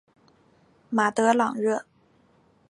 [0.89, 1.85] 马德朗热。